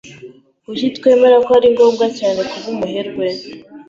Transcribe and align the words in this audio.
Kuki 0.63 0.85
twemera 0.97 1.37
ko 1.45 1.51
ari 1.57 1.67
ngombwa 1.73 2.05
cyane 2.19 2.39
kuba 2.49 2.67
umuherwe? 2.73 3.25